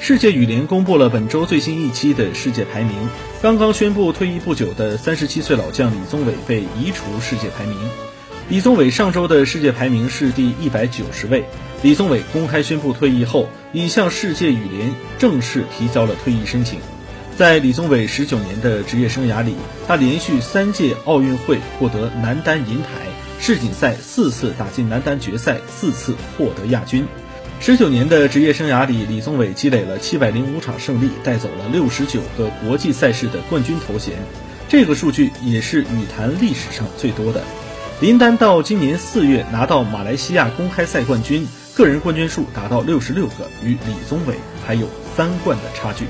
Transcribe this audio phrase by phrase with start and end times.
[0.00, 2.94] 世界羽联公布了本周最新一期的世界排名，
[3.42, 7.76] 刚刚宣布退役不久的三十七岁老将李宗伟被移除世界排名。
[8.48, 11.44] 李宗伟上周的世界排名是第一百九十位。
[11.82, 16.78] 李宗伟公开宣布退役后，已向世界羽联正式提交了退役申请。
[17.36, 19.56] 在李宗伟十九年的职业生涯里，
[19.86, 22.86] 他连续三届奥运会获得男单银牌，
[23.40, 27.04] 世锦赛四次打进男单决赛，四次获得亚军。
[27.60, 34.14] 十九年的职业生涯里，李宗伟积累了七百零五场胜利，带走了六十九个国际赛事的冠军头衔，
[34.68, 37.42] 这个数据也是羽坛历史上最多的。
[38.00, 46.06] 林丹到今年四月拿到马来西亚公开赛冠军，个人冠军数达到六十六个，与李宗伟还有三冠的差距。